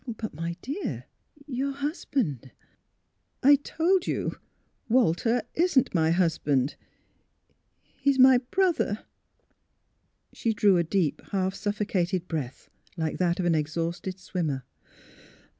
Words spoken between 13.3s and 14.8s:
of an exhausted swimmer.